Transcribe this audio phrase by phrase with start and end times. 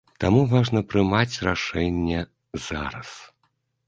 [0.23, 2.19] Таму важна прымаць рашэнне
[2.69, 3.11] зараз!